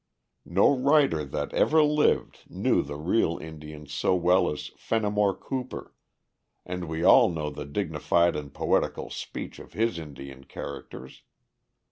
[0.47, 5.93] No writer that ever lived knew the real Indian so well as Fenimore Cooper,
[6.65, 11.21] and we all know the dignified and poetical speech of his Indian characters.